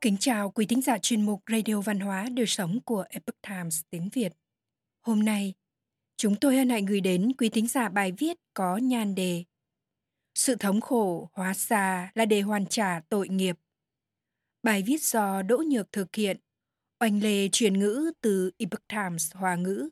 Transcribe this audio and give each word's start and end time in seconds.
Kính 0.00 0.16
chào 0.20 0.50
quý 0.50 0.66
thính 0.66 0.82
giả 0.82 0.98
chuyên 0.98 1.22
mục 1.22 1.42
Radio 1.52 1.80
Văn 1.80 2.00
hóa 2.00 2.28
Đời 2.32 2.46
Sống 2.46 2.80
của 2.80 3.04
Epoch 3.10 3.42
Times 3.48 3.82
tiếng 3.90 4.08
Việt. 4.12 4.32
Hôm 5.00 5.24
nay, 5.24 5.54
chúng 6.16 6.36
tôi 6.36 6.56
hân 6.56 6.68
hạnh 6.68 6.86
gửi 6.86 7.00
đến 7.00 7.32
quý 7.38 7.48
thính 7.48 7.68
giả 7.68 7.88
bài 7.88 8.12
viết 8.12 8.36
có 8.54 8.76
nhan 8.76 9.14
đề 9.14 9.44
Sự 10.34 10.56
thống 10.56 10.80
khổ 10.80 11.30
hóa 11.32 11.54
xa 11.54 12.10
là 12.14 12.24
để 12.24 12.40
hoàn 12.40 12.66
trả 12.66 13.00
tội 13.08 13.28
nghiệp. 13.28 13.58
Bài 14.62 14.82
viết 14.82 15.02
do 15.02 15.42
Đỗ 15.42 15.56
Nhược 15.66 15.92
thực 15.92 16.16
hiện, 16.16 16.36
oanh 17.00 17.22
lê 17.22 17.48
truyền 17.48 17.78
ngữ 17.78 18.12
từ 18.20 18.50
Epoch 18.58 18.88
Times 18.88 19.34
hòa 19.34 19.56
ngữ. 19.56 19.88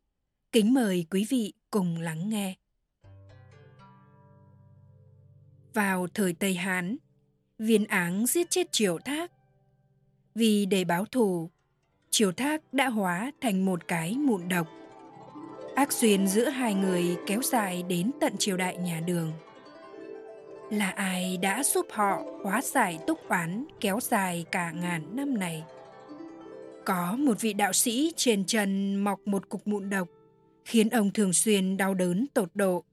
Kính 0.53 0.75
mời 0.75 1.07
quý 1.11 1.27
vị 1.29 1.53
cùng 1.71 1.99
lắng 1.99 2.29
nghe. 2.29 2.55
Vào 5.75 6.07
thời 6.15 6.33
Tây 6.33 6.55
Hán, 6.55 6.97
viên 7.59 7.85
áng 7.85 8.27
giết 8.27 8.51
chết 8.51 8.73
triều 8.73 8.99
thác 8.99 9.36
vì 10.37 10.67
để 10.67 10.85
báo 10.85 11.05
thù, 11.05 11.51
triều 12.11 12.33
thác 12.33 12.75
đã 12.75 12.89
hóa 12.89 13.33
thành 13.41 13.65
một 13.65 13.89
cái 13.89 14.15
mụn 14.19 14.49
độc. 14.49 14.69
Ác 15.75 15.93
duyên 15.93 16.29
giữa 16.29 16.49
hai 16.49 16.75
người 16.75 17.17
kéo 17.27 17.43
dài 17.43 17.83
đến 17.83 18.11
tận 18.21 18.37
triều 18.39 18.57
đại 18.57 18.77
nhà 18.77 19.01
đường. 19.07 19.33
Là 20.71 20.91
ai 20.91 21.37
đã 21.37 21.63
giúp 21.65 21.87
họ 21.91 22.23
hóa 22.43 22.63
giải 22.63 22.99
túc 23.07 23.29
oán 23.29 23.65
kéo 23.81 23.99
dài 24.03 24.45
cả 24.53 24.71
ngàn 24.71 25.17
năm 25.17 25.39
này? 25.39 25.65
Có 26.85 27.17
một 27.19 27.41
vị 27.41 27.53
đạo 27.53 27.73
sĩ 27.73 28.13
trên 28.17 28.45
chân 28.45 28.97
mọc 28.97 29.21
một 29.25 29.49
cục 29.49 29.67
mụn 29.69 29.91
độc, 29.91 30.09
khiến 30.65 30.91
ông 30.91 31.11
thường 31.11 31.33
xuyên 31.33 31.77
đau 31.77 31.95
đớn 31.95 32.27
tột 32.35 32.51
độ. 32.55 32.85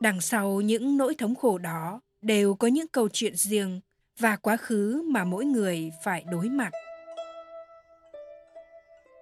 Đằng 0.00 0.20
sau 0.20 0.60
những 0.60 0.96
nỗi 0.96 1.14
thống 1.14 1.34
khổ 1.34 1.58
đó 1.58 2.00
đều 2.22 2.54
có 2.54 2.68
những 2.68 2.88
câu 2.88 3.08
chuyện 3.12 3.36
riêng 3.36 3.80
và 4.18 4.36
quá 4.36 4.56
khứ 4.56 5.02
mà 5.06 5.24
mỗi 5.24 5.44
người 5.44 5.92
phải 6.02 6.24
đối 6.30 6.48
mặt. 6.48 6.70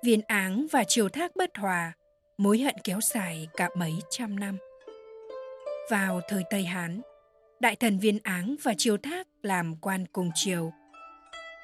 Viên 0.05 0.21
áng 0.27 0.67
và 0.73 0.85
triều 0.85 1.09
thác 1.09 1.37
bất 1.37 1.57
hòa, 1.57 1.93
mối 2.39 2.59
hận 2.59 2.75
kéo 2.85 3.01
dài 3.01 3.49
cả 3.57 3.69
mấy 3.77 3.93
trăm 4.11 4.41
năm. 4.41 4.59
Vào 5.91 6.21
thời 6.29 6.43
Tây 6.51 6.65
Hán, 6.65 7.01
đại 7.61 7.77
thần 7.77 7.99
viên 7.99 8.19
áng 8.23 8.57
và 8.63 8.75
triều 8.79 8.97
thác 8.97 9.27
làm 9.43 9.77
quan 9.81 10.05
cùng 10.13 10.31
triều. 10.35 10.73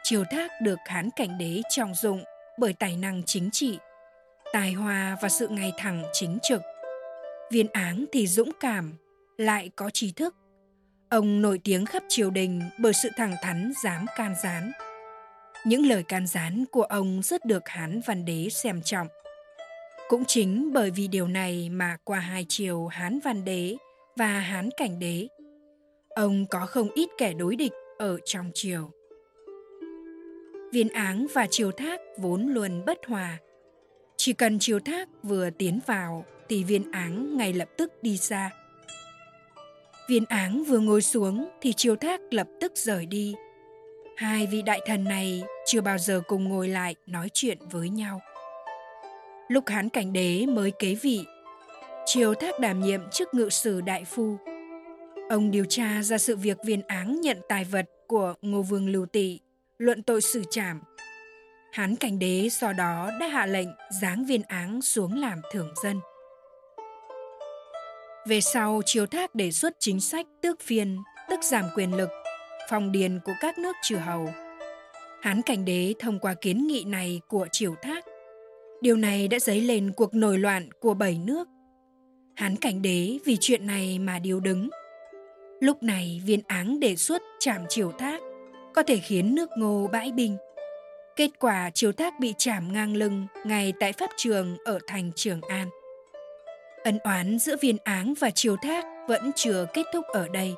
Triều 0.02 0.24
thác 0.30 0.50
được 0.62 0.78
Hán 0.86 1.10
cảnh 1.16 1.38
đế 1.38 1.62
trọng 1.70 1.94
dụng 1.94 2.24
bởi 2.58 2.72
tài 2.72 2.96
năng 2.96 3.22
chính 3.26 3.50
trị, 3.52 3.78
tài 4.52 4.72
hoa 4.72 5.16
và 5.22 5.28
sự 5.28 5.48
ngay 5.48 5.72
thẳng 5.78 6.02
chính 6.12 6.38
trực. 6.42 6.62
Viên 7.50 7.66
áng 7.72 8.04
thì 8.12 8.26
dũng 8.26 8.50
cảm, 8.60 8.92
lại 9.36 9.70
có 9.76 9.90
trí 9.90 10.12
thức 10.12 10.34
Ông 11.12 11.42
nổi 11.42 11.60
tiếng 11.64 11.86
khắp 11.86 12.02
triều 12.08 12.30
đình 12.30 12.62
bởi 12.78 12.92
sự 12.92 13.08
thẳng 13.16 13.34
thắn 13.42 13.72
dám 13.84 14.06
can 14.16 14.34
gián. 14.42 14.72
Những 15.64 15.86
lời 15.86 16.02
can 16.02 16.26
gián 16.26 16.64
của 16.72 16.82
ông 16.82 17.20
rất 17.24 17.44
được 17.44 17.68
Hán 17.68 18.00
Văn 18.06 18.24
Đế 18.24 18.48
xem 18.50 18.82
trọng. 18.82 19.06
Cũng 20.08 20.24
chính 20.24 20.72
bởi 20.72 20.90
vì 20.90 21.08
điều 21.08 21.28
này 21.28 21.68
mà 21.68 21.96
qua 22.04 22.18
hai 22.18 22.46
triều 22.48 22.86
Hán 22.86 23.20
Văn 23.24 23.44
Đế 23.44 23.76
và 24.16 24.38
Hán 24.38 24.70
Cảnh 24.76 24.98
Đế, 24.98 25.28
ông 26.08 26.46
có 26.50 26.66
không 26.66 26.88
ít 26.94 27.08
kẻ 27.18 27.32
đối 27.32 27.56
địch 27.56 27.72
ở 27.98 28.18
trong 28.24 28.50
triều. 28.54 28.90
Viên 30.72 30.88
áng 30.88 31.26
và 31.34 31.46
triều 31.50 31.72
thác 31.72 32.00
vốn 32.18 32.48
luôn 32.48 32.84
bất 32.86 32.98
hòa. 33.06 33.38
Chỉ 34.16 34.32
cần 34.32 34.58
triều 34.58 34.80
thác 34.80 35.08
vừa 35.22 35.50
tiến 35.50 35.80
vào 35.86 36.24
thì 36.48 36.64
viên 36.64 36.92
áng 36.92 37.36
ngay 37.36 37.52
lập 37.52 37.68
tức 37.76 37.92
đi 38.02 38.16
ra– 38.16 38.50
Viên 40.08 40.24
áng 40.28 40.64
vừa 40.64 40.78
ngồi 40.78 41.02
xuống 41.02 41.48
thì 41.60 41.72
Triều 41.72 41.96
Thác 41.96 42.20
lập 42.30 42.46
tức 42.60 42.72
rời 42.74 43.06
đi. 43.06 43.34
Hai 44.16 44.46
vị 44.46 44.62
đại 44.62 44.80
thần 44.86 45.04
này 45.04 45.42
chưa 45.66 45.80
bao 45.80 45.98
giờ 45.98 46.20
cùng 46.26 46.44
ngồi 46.44 46.68
lại 46.68 46.94
nói 47.06 47.28
chuyện 47.32 47.58
với 47.70 47.88
nhau. 47.88 48.20
Lúc 49.48 49.64
Hán 49.66 49.88
Cảnh 49.88 50.12
Đế 50.12 50.46
mới 50.46 50.72
kế 50.78 50.94
vị, 50.94 51.24
Triều 52.06 52.34
Thác 52.34 52.60
đảm 52.60 52.80
nhiệm 52.80 53.00
chức 53.10 53.34
ngự 53.34 53.48
sử 53.48 53.80
đại 53.80 54.04
phu. 54.04 54.36
Ông 55.28 55.50
điều 55.50 55.64
tra 55.64 56.02
ra 56.02 56.18
sự 56.18 56.36
việc 56.36 56.58
viên 56.64 56.82
áng 56.82 57.20
nhận 57.20 57.38
tài 57.48 57.64
vật 57.64 57.90
của 58.06 58.34
Ngô 58.42 58.62
Vương 58.62 58.88
Lưu 58.88 59.06
Tị, 59.06 59.40
luận 59.78 60.02
tội 60.02 60.20
xử 60.20 60.42
trảm. 60.50 60.80
Hán 61.72 61.96
Cảnh 61.96 62.18
Đế 62.18 62.48
sau 62.50 62.72
đó 62.72 63.10
đã 63.20 63.28
hạ 63.28 63.46
lệnh 63.46 63.68
giáng 64.02 64.24
viên 64.24 64.42
áng 64.42 64.82
xuống 64.82 65.20
làm 65.20 65.40
thưởng 65.52 65.74
dân. 65.82 66.00
Về 68.26 68.40
sau, 68.40 68.82
Triều 68.86 69.06
Thác 69.06 69.34
đề 69.34 69.50
xuất 69.50 69.76
chính 69.78 70.00
sách 70.00 70.26
tước 70.42 70.60
phiên, 70.60 70.98
tức 71.30 71.40
giảm 71.42 71.64
quyền 71.76 71.96
lực, 71.96 72.08
phòng 72.70 72.92
điền 72.92 73.20
của 73.24 73.32
các 73.40 73.58
nước 73.58 73.76
trừ 73.82 73.96
hầu. 73.96 74.28
Hán 75.22 75.42
Cảnh 75.42 75.64
Đế 75.64 75.94
thông 75.98 76.18
qua 76.18 76.34
kiến 76.34 76.66
nghị 76.66 76.84
này 76.84 77.20
của 77.28 77.46
Triều 77.52 77.74
Thác. 77.82 78.04
Điều 78.80 78.96
này 78.96 79.28
đã 79.28 79.38
dấy 79.38 79.60
lên 79.60 79.92
cuộc 79.96 80.14
nổi 80.14 80.38
loạn 80.38 80.68
của 80.80 80.94
bảy 80.94 81.18
nước. 81.24 81.48
Hán 82.36 82.56
Cảnh 82.56 82.82
Đế 82.82 83.18
vì 83.24 83.36
chuyện 83.40 83.66
này 83.66 83.98
mà 83.98 84.18
điều 84.18 84.40
đứng. 84.40 84.70
Lúc 85.60 85.82
này 85.82 86.22
viên 86.26 86.40
áng 86.46 86.80
đề 86.80 86.96
xuất 86.96 87.22
trảm 87.38 87.62
Triều 87.68 87.92
Thác 87.92 88.20
có 88.74 88.82
thể 88.82 88.98
khiến 88.98 89.34
nước 89.34 89.50
ngô 89.56 89.88
bãi 89.92 90.12
binh. 90.12 90.36
Kết 91.16 91.30
quả 91.38 91.70
Triều 91.70 91.92
Thác 91.92 92.20
bị 92.20 92.34
trảm 92.38 92.72
ngang 92.72 92.96
lưng 92.96 93.26
ngay 93.44 93.72
tại 93.80 93.92
pháp 93.92 94.10
trường 94.16 94.56
ở 94.64 94.78
thành 94.86 95.10
Trường 95.14 95.40
An. 95.40 95.68
Ân 96.84 96.98
oán 96.98 97.38
giữa 97.38 97.56
viên 97.60 97.76
áng 97.84 98.14
và 98.20 98.30
triều 98.30 98.56
thác 98.56 98.84
vẫn 99.08 99.30
chưa 99.36 99.66
kết 99.74 99.82
thúc 99.92 100.04
ở 100.12 100.28
đây. 100.28 100.54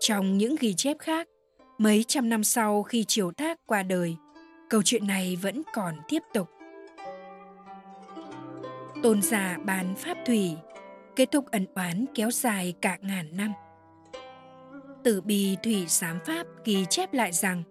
Trong 0.00 0.38
những 0.38 0.56
ghi 0.60 0.74
chép 0.74 0.96
khác, 0.98 1.28
mấy 1.78 2.04
trăm 2.08 2.28
năm 2.28 2.44
sau 2.44 2.82
khi 2.82 3.04
triều 3.04 3.32
thác 3.32 3.58
qua 3.66 3.82
đời, 3.82 4.16
câu 4.70 4.82
chuyện 4.84 5.06
này 5.06 5.38
vẫn 5.42 5.62
còn 5.74 5.94
tiếp 6.08 6.22
tục. 6.34 6.48
Tôn 9.02 9.22
giả 9.22 9.58
bán 9.64 9.94
pháp 9.94 10.18
thủy, 10.26 10.56
kết 11.16 11.28
thúc 11.32 11.50
ân 11.50 11.66
oán 11.74 12.04
kéo 12.14 12.30
dài 12.30 12.74
cả 12.82 12.98
ngàn 13.00 13.36
năm. 13.36 13.52
Tử 15.04 15.20
bì 15.20 15.56
thủy 15.62 15.84
sám 15.88 16.18
pháp 16.26 16.46
ghi 16.64 16.84
chép 16.90 17.14
lại 17.14 17.32
rằng 17.32 17.62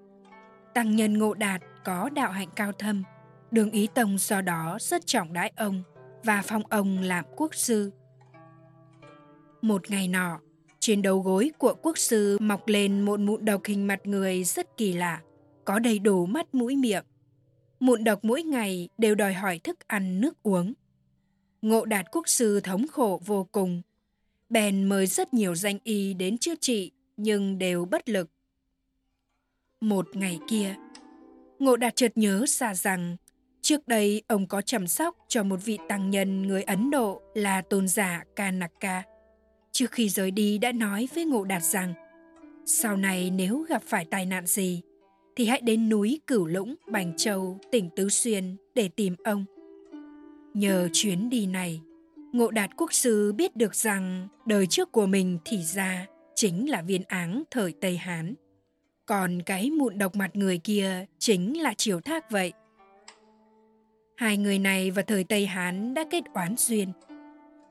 tăng 0.74 0.96
nhân 0.96 1.18
ngộ 1.18 1.34
đạt 1.34 1.62
có 1.84 2.10
đạo 2.10 2.32
hạnh 2.32 2.50
cao 2.56 2.72
thâm, 2.72 3.04
đường 3.52 3.72
ý 3.72 3.88
tông 3.88 4.18
do 4.18 4.42
đó 4.42 4.78
rất 4.80 5.06
trọng 5.06 5.34
đãi 5.34 5.52
ông– 5.56 5.84
và 6.26 6.42
phong 6.46 6.64
ông 6.70 7.00
làm 7.00 7.26
quốc 7.36 7.56
sư. 7.56 7.92
Một 9.62 9.92
ngày 9.92 10.08
nọ, 10.08 10.40
trên 10.80 11.02
đầu 11.02 11.20
gối 11.20 11.52
của 11.58 11.76
quốc 11.82 11.98
sư 11.98 12.38
mọc 12.42 12.68
lên 12.68 13.02
một 13.02 13.20
mụn 13.20 13.46
độc 13.46 13.62
hình 13.66 13.88
mặt 13.88 14.00
người 14.04 14.44
rất 14.44 14.78
kỳ 14.78 14.94
lạ, 14.94 15.22
có 15.66 15.80
đầy 15.80 16.00
đủ 16.00 16.26
mắt 16.26 16.56
mũi 16.56 16.76
miệng. 16.76 17.04
Mụn 17.80 18.04
độc 18.04 18.20
mỗi 18.24 18.44
ngày 18.44 18.90
đều 18.98 19.16
đòi 19.16 19.34
hỏi 19.34 19.60
thức 19.60 19.88
ăn 19.88 20.22
nước 20.22 20.44
uống. 20.44 20.74
Ngộ 21.62 21.86
đạt 21.86 22.06
quốc 22.12 22.28
sư 22.30 22.60
thống 22.60 22.88
khổ 22.88 23.22
vô 23.26 23.48
cùng. 23.52 23.82
Bèn 24.50 24.84
mời 24.84 25.08
rất 25.08 25.34
nhiều 25.34 25.56
danh 25.56 25.78
y 25.84 26.14
đến 26.14 26.38
chữa 26.38 26.56
trị 26.62 26.92
nhưng 27.18 27.58
đều 27.58 27.86
bất 27.86 28.10
lực. 28.10 28.30
Một 29.82 30.16
ngày 30.16 30.40
kia, 30.48 30.76
Ngộ 31.60 31.76
đạt 31.76 31.96
chợt 31.96 32.12
nhớ 32.16 32.46
ra 32.48 32.76
rằng 32.76 33.18
Trước 33.66 33.88
đây, 33.88 34.22
ông 34.28 34.48
có 34.48 34.62
chăm 34.62 34.88
sóc 34.88 35.18
cho 35.28 35.44
một 35.44 35.60
vị 35.66 35.78
tăng 35.90 36.10
nhân 36.10 36.48
người 36.48 36.64
Ấn 36.64 36.92
Độ 36.92 37.22
là 37.34 37.62
tôn 37.62 37.88
giả 37.88 38.24
Kanaka. 38.36 39.04
Trước 39.72 39.92
khi 39.92 40.10
rời 40.10 40.32
đi 40.32 40.58
đã 40.58 40.72
nói 40.72 41.08
với 41.16 41.26
Ngộ 41.26 41.44
Đạt 41.44 41.64
rằng, 41.64 41.94
sau 42.66 42.98
này 42.98 43.30
nếu 43.30 43.66
gặp 43.70 43.84
phải 43.86 44.06
tai 44.06 44.26
nạn 44.26 44.46
gì, 44.46 44.82
thì 45.36 45.46
hãy 45.46 45.62
đến 45.62 45.90
núi 45.90 46.20
Cửu 46.28 46.46
Lũng, 46.46 46.76
Bành 46.92 47.14
Châu, 47.18 47.60
tỉnh 47.72 47.90
Tứ 47.96 48.10
Xuyên 48.10 48.56
để 48.76 48.88
tìm 48.88 49.16
ông. 49.24 49.46
Nhờ 50.54 50.90
chuyến 50.94 51.30
đi 51.30 51.46
này, 51.46 51.82
Ngộ 52.32 52.52
Đạt 52.52 52.70
Quốc 52.78 52.94
Sư 52.94 53.34
biết 53.34 53.56
được 53.56 53.76
rằng 53.76 54.28
đời 54.46 54.68
trước 54.68 54.92
của 54.92 55.06
mình 55.06 55.40
thì 55.46 55.64
ra 55.64 56.06
chính 56.36 56.70
là 56.70 56.82
viên 56.82 57.04
áng 57.08 57.44
thời 57.52 57.74
Tây 57.82 57.98
Hán. 57.98 58.34
Còn 59.06 59.42
cái 59.42 59.72
mụn 59.72 59.98
độc 59.98 60.16
mặt 60.16 60.36
người 60.36 60.58
kia 60.58 61.06
chính 61.20 61.62
là 61.62 61.74
triều 61.74 62.02
thác 62.02 62.32
vậy. 62.32 62.54
Hai 64.16 64.38
người 64.38 64.60
này 64.60 64.92
vào 64.92 65.04
thời 65.08 65.24
Tây 65.24 65.46
Hán 65.46 65.94
đã 65.94 66.06
kết 66.12 66.24
oán 66.34 66.56
duyên. 66.58 66.92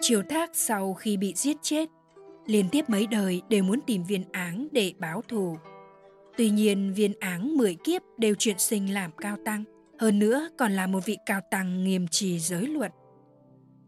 Triều 0.00 0.22
Thác 0.22 0.50
sau 0.52 0.94
khi 0.94 1.16
bị 1.16 1.32
giết 1.36 1.56
chết, 1.62 1.88
liên 2.46 2.68
tiếp 2.72 2.84
mấy 2.88 3.06
đời 3.06 3.42
đều 3.48 3.64
muốn 3.64 3.80
tìm 3.86 4.04
viên 4.04 4.24
áng 4.32 4.68
để 4.72 4.92
báo 4.98 5.22
thù. 5.28 5.56
Tuy 6.36 6.50
nhiên 6.50 6.92
viên 6.96 7.12
áng 7.20 7.56
mười 7.56 7.76
kiếp 7.84 8.02
đều 8.18 8.34
chuyển 8.34 8.58
sinh 8.58 8.94
làm 8.94 9.10
cao 9.16 9.36
tăng, 9.44 9.64
hơn 9.98 10.18
nữa 10.18 10.48
còn 10.58 10.72
là 10.72 10.86
một 10.86 11.06
vị 11.06 11.16
cao 11.26 11.40
tăng 11.50 11.84
nghiêm 11.84 12.08
trì 12.08 12.38
giới 12.38 12.66
luật. 12.66 12.92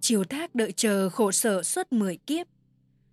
Triều 0.01 0.25
Thác 0.25 0.55
đợi 0.55 0.73
chờ 0.73 1.09
khổ 1.09 1.33
sở 1.33 1.63
suốt 1.63 1.93
mười 1.93 2.17
kiếp. 2.17 2.47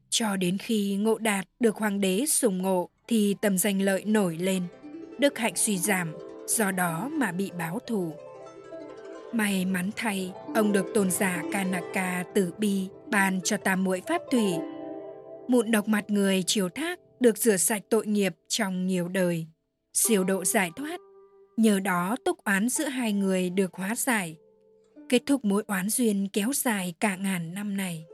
Cho 0.10 0.36
đến 0.36 0.58
khi 0.58 0.96
ngộ 0.96 1.18
đạt 1.18 1.46
được 1.60 1.76
hoàng 1.76 2.02
đế 2.02 2.26
sùng 2.28 2.58
ngộ 2.58 2.90
thì 3.08 3.36
tầm 3.42 3.58
danh 3.58 3.82
lợi 3.82 4.06
nổi 4.06 4.38
lên, 4.38 4.64
đức 5.20 5.38
hạnh 5.38 5.56
suy 5.56 5.78
giảm, 5.78 6.14
do 6.48 6.72
đó 6.72 7.10
mà 7.14 7.32
bị 7.32 7.52
báo 7.60 7.80
thù. 7.88 8.14
May 9.34 9.66
mắn 9.66 9.90
thay, 9.96 10.32
ông 10.56 10.74
được 10.74 10.86
tôn 10.94 11.12
giả 11.12 11.44
Kanaka 11.52 12.24
tử 12.36 12.54
bi 12.58 12.88
ban 13.12 13.42
cho 13.42 13.58
tam 13.58 13.84
muội 13.84 14.02
pháp 14.08 14.22
thủy. 14.32 14.54
Mụn 15.48 15.72
độc 15.72 15.88
mặt 15.88 16.06
người 16.08 16.44
chiều 16.48 16.70
thác 16.70 17.00
được 17.20 17.38
rửa 17.38 17.58
sạch 17.58 17.82
tội 17.90 18.08
nghiệp 18.08 18.36
trong 18.48 18.88
nhiều 18.88 19.08
đời, 19.08 19.48
siêu 19.94 20.24
độ 20.24 20.46
giải 20.46 20.72
thoát. 20.76 21.00
Nhờ 21.58 21.80
đó 21.80 22.16
túc 22.26 22.44
oán 22.44 22.70
giữa 22.70 22.86
hai 22.86 23.14
người 23.14 23.50
được 23.50 23.74
hóa 23.74 23.96
giải, 23.96 24.38
kết 25.10 25.22
thúc 25.26 25.46
mối 25.46 25.64
oán 25.68 25.90
duyên 25.90 26.28
kéo 26.34 26.54
dài 26.54 26.94
cả 27.00 27.16
ngàn 27.16 27.54
năm 27.54 27.78
này. 27.78 28.06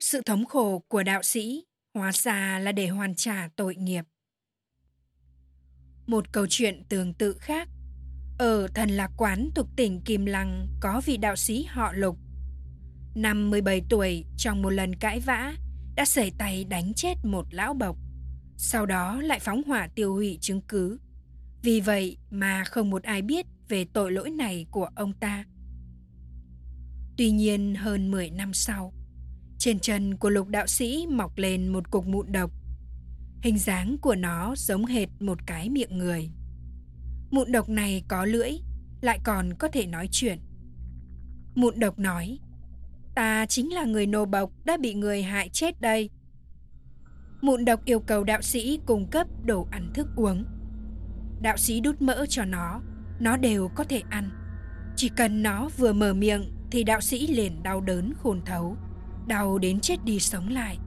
Sự 0.00 0.20
thống 0.22 0.44
khổ 0.44 0.82
của 0.88 1.02
đạo 1.02 1.22
sĩ 1.22 1.64
hóa 1.94 2.12
ra 2.12 2.58
là 2.58 2.72
để 2.72 2.86
hoàn 2.86 3.14
trả 3.14 3.48
tội 3.56 3.74
nghiệp. 3.74 4.04
Một 6.06 6.32
câu 6.32 6.46
chuyện 6.48 6.82
tương 6.88 7.14
tự 7.14 7.36
khác 7.38 7.68
ở 8.38 8.68
thần 8.74 8.90
lạc 8.90 9.10
quán 9.16 9.50
thuộc 9.54 9.66
tỉnh 9.76 10.00
Kim 10.00 10.26
Lăng 10.26 10.68
có 10.80 11.02
vị 11.04 11.16
đạo 11.16 11.36
sĩ 11.36 11.64
họ 11.68 11.92
Lục. 11.92 12.18
Năm 13.14 13.50
17 13.50 13.82
tuổi, 13.88 14.24
trong 14.36 14.62
một 14.62 14.70
lần 14.70 14.94
cãi 14.94 15.20
vã, 15.20 15.54
đã 15.96 16.04
sẩy 16.04 16.32
tay 16.38 16.64
đánh 16.64 16.94
chết 16.94 17.14
một 17.22 17.46
lão 17.50 17.74
bộc. 17.74 17.96
Sau 18.56 18.86
đó 18.86 19.20
lại 19.22 19.40
phóng 19.40 19.62
hỏa 19.62 19.88
tiêu 19.94 20.14
hủy 20.14 20.38
chứng 20.40 20.60
cứ. 20.60 20.98
Vì 21.62 21.80
vậy 21.80 22.16
mà 22.30 22.64
không 22.64 22.90
một 22.90 23.02
ai 23.02 23.22
biết 23.22 23.46
về 23.68 23.84
tội 23.92 24.12
lỗi 24.12 24.30
này 24.30 24.66
của 24.70 24.88
ông 24.96 25.12
ta. 25.12 25.44
Tuy 27.16 27.30
nhiên 27.30 27.74
hơn 27.74 28.10
10 28.10 28.30
năm 28.30 28.54
sau, 28.54 28.92
trên 29.58 29.78
chân 29.78 30.16
của 30.16 30.30
lục 30.30 30.48
đạo 30.48 30.66
sĩ 30.66 31.06
mọc 31.10 31.38
lên 31.38 31.68
một 31.68 31.90
cục 31.90 32.06
mụn 32.06 32.32
độc. 32.32 32.50
Hình 33.42 33.58
dáng 33.58 33.96
của 33.98 34.14
nó 34.14 34.54
giống 34.56 34.86
hệt 34.86 35.08
một 35.20 35.38
cái 35.46 35.70
miệng 35.70 35.98
người. 35.98 36.30
Mụn 37.30 37.52
độc 37.52 37.68
này 37.68 38.04
có 38.08 38.24
lưỡi, 38.24 38.50
lại 39.00 39.20
còn 39.24 39.54
có 39.58 39.68
thể 39.68 39.86
nói 39.86 40.08
chuyện. 40.10 40.38
Mụn 41.54 41.78
độc 41.78 41.98
nói, 41.98 42.38
ta 43.14 43.46
chính 43.46 43.72
là 43.72 43.84
người 43.84 44.06
nô 44.06 44.24
bộc 44.24 44.50
đã 44.64 44.76
bị 44.76 44.94
người 44.94 45.22
hại 45.22 45.48
chết 45.48 45.80
đây. 45.80 46.10
Mụn 47.40 47.64
độc 47.64 47.84
yêu 47.84 48.00
cầu 48.00 48.24
đạo 48.24 48.42
sĩ 48.42 48.80
cung 48.86 49.06
cấp 49.10 49.26
đồ 49.44 49.68
ăn 49.70 49.90
thức 49.94 50.08
uống. 50.16 50.44
Đạo 51.42 51.56
sĩ 51.56 51.80
đút 51.80 52.02
mỡ 52.02 52.26
cho 52.28 52.44
nó, 52.44 52.80
nó 53.20 53.36
đều 53.36 53.68
có 53.68 53.84
thể 53.84 54.02
ăn. 54.10 54.30
Chỉ 54.96 55.08
cần 55.16 55.42
nó 55.42 55.68
vừa 55.76 55.92
mở 55.92 56.14
miệng 56.14 56.52
thì 56.70 56.84
đạo 56.84 57.00
sĩ 57.00 57.26
liền 57.26 57.62
đau 57.62 57.80
đớn 57.80 58.12
khôn 58.22 58.40
thấu, 58.44 58.76
đau 59.26 59.58
đến 59.58 59.80
chết 59.80 60.04
đi 60.04 60.20
sống 60.20 60.48
lại. 60.48 60.78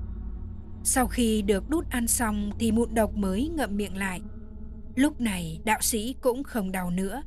Sau 0.83 1.07
khi 1.07 1.41
được 1.41 1.69
đút 1.69 1.89
ăn 1.89 2.07
xong 2.07 2.51
thì 2.59 2.71
mụn 2.71 2.93
độc 2.93 3.15
mới 3.15 3.49
ngậm 3.55 3.77
miệng 3.77 3.97
lại. 3.97 4.21
Lúc 4.95 5.21
này 5.21 5.59
đạo 5.65 5.81
sĩ 5.81 6.15
cũng 6.21 6.43
không 6.43 6.71
đau 6.71 6.89
nữa, 6.89 7.23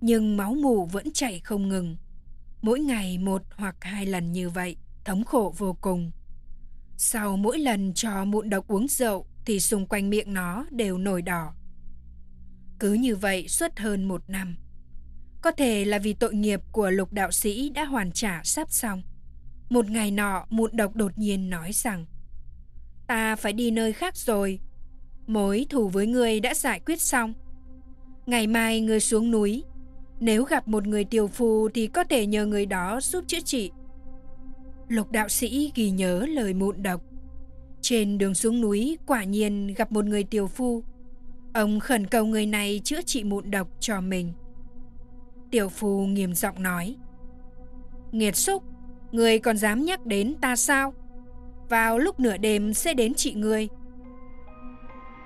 nhưng 0.00 0.36
máu 0.36 0.54
mù 0.54 0.86
vẫn 0.86 1.12
chảy 1.12 1.40
không 1.40 1.68
ngừng. 1.68 1.96
Mỗi 2.62 2.80
ngày 2.80 3.18
một 3.18 3.42
hoặc 3.56 3.76
hai 3.80 4.06
lần 4.06 4.32
như 4.32 4.50
vậy, 4.50 4.76
thống 5.04 5.24
khổ 5.24 5.54
vô 5.58 5.76
cùng. 5.80 6.10
Sau 6.96 7.36
mỗi 7.36 7.58
lần 7.58 7.94
cho 7.94 8.24
mụn 8.24 8.50
độc 8.50 8.68
uống 8.68 8.88
rượu 8.88 9.26
thì 9.46 9.60
xung 9.60 9.86
quanh 9.86 10.10
miệng 10.10 10.34
nó 10.34 10.66
đều 10.70 10.98
nổi 10.98 11.22
đỏ. 11.22 11.54
Cứ 12.78 12.92
như 12.92 13.16
vậy 13.16 13.48
suốt 13.48 13.78
hơn 13.78 14.04
một 14.04 14.22
năm. 14.28 14.56
Có 15.42 15.50
thể 15.50 15.84
là 15.84 15.98
vì 15.98 16.12
tội 16.12 16.34
nghiệp 16.34 16.60
của 16.72 16.90
lục 16.90 17.12
đạo 17.12 17.30
sĩ 17.30 17.70
đã 17.70 17.84
hoàn 17.84 18.12
trả 18.12 18.40
sắp 18.44 18.70
xong. 18.70 19.02
Một 19.68 19.90
ngày 19.90 20.10
nọ 20.10 20.46
mụn 20.50 20.70
độc 20.76 20.96
đột 20.96 21.18
nhiên 21.18 21.50
nói 21.50 21.70
rằng 21.72 22.06
Ta 23.10 23.36
phải 23.36 23.52
đi 23.52 23.70
nơi 23.70 23.92
khác 23.92 24.16
rồi. 24.16 24.60
Mối 25.26 25.66
thù 25.70 25.88
với 25.88 26.06
người 26.06 26.40
đã 26.40 26.54
giải 26.54 26.80
quyết 26.86 27.00
xong. 27.00 27.34
Ngày 28.26 28.46
mai 28.46 28.80
người 28.80 29.00
xuống 29.00 29.30
núi. 29.30 29.64
Nếu 30.20 30.44
gặp 30.44 30.68
một 30.68 30.86
người 30.86 31.04
tiều 31.04 31.26
phù 31.26 31.68
thì 31.74 31.86
có 31.86 32.04
thể 32.04 32.26
nhờ 32.26 32.46
người 32.46 32.66
đó 32.66 33.00
giúp 33.00 33.24
chữa 33.26 33.40
trị. 33.40 33.70
Lục 34.88 35.12
đạo 35.12 35.28
sĩ 35.28 35.72
ghi 35.74 35.90
nhớ 35.90 36.26
lời 36.28 36.54
mụn 36.54 36.82
độc. 36.82 37.02
Trên 37.80 38.18
đường 38.18 38.34
xuống 38.34 38.60
núi 38.60 38.98
quả 39.06 39.24
nhiên 39.24 39.74
gặp 39.76 39.92
một 39.92 40.04
người 40.04 40.24
tiều 40.24 40.46
phu. 40.46 40.84
Ông 41.54 41.80
khẩn 41.80 42.06
cầu 42.06 42.26
người 42.26 42.46
này 42.46 42.80
chữa 42.84 43.02
trị 43.02 43.24
mụn 43.24 43.50
độc 43.50 43.68
cho 43.80 44.00
mình. 44.00 44.32
Tiểu 45.50 45.68
phu 45.68 46.06
nghiêm 46.06 46.34
giọng 46.34 46.62
nói. 46.62 46.96
Nghiệt 48.12 48.36
xúc, 48.36 48.62
người 49.12 49.38
còn 49.38 49.56
dám 49.56 49.84
nhắc 49.84 50.06
đến 50.06 50.34
ta 50.40 50.56
sao? 50.56 50.94
Vào 51.70 51.98
lúc 51.98 52.20
nửa 52.20 52.36
đêm 52.36 52.74
sẽ 52.74 52.94
đến 52.94 53.12
chị 53.14 53.34
người. 53.34 53.68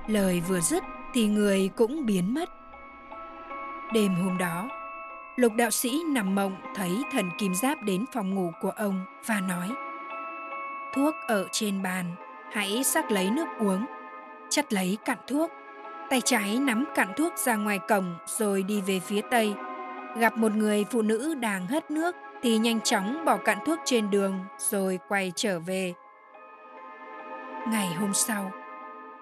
Lời 0.06 0.42
vừa 0.48 0.60
dứt 0.60 0.82
thì 1.14 1.26
người 1.26 1.70
cũng 1.76 2.06
biến 2.06 2.34
mất. 2.34 2.48
Đêm 3.92 4.14
hôm 4.14 4.38
đó, 4.38 4.68
Lục 5.36 5.52
đạo 5.56 5.70
sĩ 5.70 6.02
nằm 6.08 6.34
mộng 6.34 6.56
thấy 6.74 7.02
thần 7.12 7.30
kim 7.38 7.54
giáp 7.54 7.82
đến 7.82 8.04
phòng 8.12 8.34
ngủ 8.34 8.50
của 8.60 8.70
ông 8.70 9.04
và 9.26 9.40
nói 9.40 9.68
Thuốc 10.94 11.14
ở 11.26 11.46
trên 11.52 11.82
bàn, 11.82 12.14
hãy 12.52 12.84
sắc 12.84 13.10
lấy 13.10 13.30
nước 13.30 13.46
uống. 13.58 13.86
Chắt 14.50 14.72
lấy 14.72 14.98
cặn 15.04 15.18
thuốc, 15.26 15.50
tay 16.10 16.20
trái 16.20 16.58
nắm 16.58 16.84
cặn 16.94 17.08
thuốc 17.16 17.32
ra 17.36 17.56
ngoài 17.56 17.78
cổng 17.88 18.14
rồi 18.26 18.62
đi 18.62 18.80
về 18.80 19.00
phía 19.00 19.20
tây. 19.30 19.54
Gặp 20.18 20.36
một 20.36 20.52
người 20.54 20.84
phụ 20.90 21.02
nữ 21.02 21.34
đang 21.34 21.66
hất 21.66 21.90
nước 21.90 22.16
thì 22.42 22.58
nhanh 22.58 22.80
chóng 22.80 23.24
bỏ 23.24 23.36
cặn 23.36 23.58
thuốc 23.66 23.78
trên 23.84 24.10
đường 24.10 24.38
rồi 24.58 24.98
quay 25.08 25.32
trở 25.36 25.60
về. 25.60 25.94
Ngày 27.68 27.94
hôm 27.94 28.14
sau, 28.14 28.52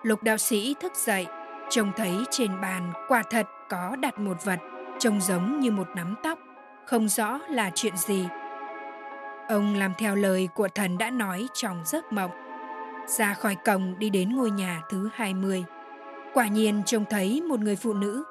lục 0.02 0.22
đạo 0.22 0.36
sĩ 0.36 0.74
thức 0.80 0.92
dậy, 0.96 1.26
trông 1.70 1.92
thấy 1.96 2.16
trên 2.30 2.60
bàn 2.60 2.92
quả 3.08 3.22
thật 3.30 3.46
có 3.68 3.96
đặt 3.96 4.18
một 4.18 4.44
vật 4.44 4.58
trông 4.98 5.20
giống 5.20 5.60
như 5.60 5.70
một 5.70 5.88
nắm 5.96 6.14
tóc, 6.22 6.38
không 6.86 7.08
rõ 7.08 7.38
là 7.50 7.70
chuyện 7.74 7.96
gì. 7.96 8.28
Ông 9.48 9.74
làm 9.74 9.92
theo 9.98 10.14
lời 10.14 10.48
của 10.54 10.68
thần 10.68 10.98
đã 10.98 11.10
nói 11.10 11.46
trong 11.54 11.82
giấc 11.84 12.12
mộng. 12.12 12.30
Ra 13.06 13.34
khỏi 13.34 13.56
cổng 13.64 13.98
đi 13.98 14.10
đến 14.10 14.36
ngôi 14.36 14.50
nhà 14.50 14.82
thứ 14.90 15.08
20. 15.14 15.64
Quả 16.34 16.46
nhiên 16.46 16.82
trông 16.86 17.04
thấy 17.10 17.42
một 17.42 17.60
người 17.60 17.76
phụ 17.76 17.94
nữ. 17.94 18.24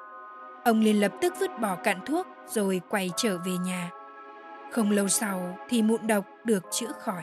Ông 0.64 0.80
liền 0.80 1.00
lập 1.00 1.12
tức 1.20 1.34
vứt 1.40 1.50
bỏ 1.60 1.76
cạn 1.76 2.00
thuốc 2.06 2.26
rồi 2.46 2.80
quay 2.88 3.10
trở 3.16 3.38
về 3.38 3.52
nhà. 3.52 3.90
Không 4.72 4.90
lâu 4.90 5.08
sau 5.08 5.58
thì 5.68 5.82
mụn 5.82 6.06
độc 6.06 6.24
được 6.44 6.62
chữa 6.70 6.92
khỏi. 7.00 7.22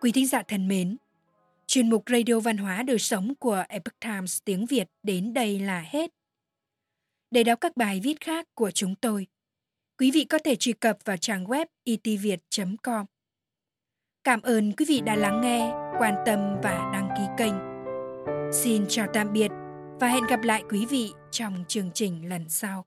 Quý 0.00 0.12
thính 0.12 0.26
giả 0.26 0.42
thân 0.42 0.68
mến, 0.68 0.96
Chuyên 1.66 1.90
mục 1.90 2.02
Radio 2.10 2.40
Văn 2.40 2.56
hóa 2.56 2.82
Đời 2.82 2.98
Sống 2.98 3.34
của 3.34 3.64
Epoch 3.68 4.00
Times 4.00 4.38
tiếng 4.44 4.66
Việt 4.66 4.88
đến 5.02 5.34
đây 5.34 5.58
là 5.58 5.84
hết. 5.86 6.10
Để 7.30 7.44
đọc 7.44 7.60
các 7.60 7.76
bài 7.76 8.00
viết 8.04 8.20
khác 8.20 8.46
của 8.54 8.70
chúng 8.70 8.94
tôi, 8.94 9.26
quý 9.98 10.10
vị 10.10 10.24
có 10.24 10.38
thể 10.44 10.56
truy 10.56 10.72
cập 10.72 10.98
vào 11.04 11.16
trang 11.16 11.44
web 11.44 11.66
itviet.com. 11.84 13.06
Cảm 14.24 14.42
ơn 14.42 14.72
quý 14.72 14.84
vị 14.88 15.00
đã 15.00 15.16
lắng 15.16 15.40
nghe, 15.40 15.72
quan 15.98 16.14
tâm 16.26 16.38
và 16.62 16.90
đăng 16.92 17.08
ký 17.18 17.24
kênh. 17.38 17.54
Xin 18.52 18.84
chào 18.88 19.06
tạm 19.12 19.32
biệt 19.32 19.50
và 20.00 20.08
hẹn 20.08 20.24
gặp 20.24 20.42
lại 20.42 20.62
quý 20.70 20.86
vị 20.86 21.12
trong 21.30 21.64
chương 21.68 21.90
trình 21.94 22.28
lần 22.28 22.48
sau. 22.48 22.84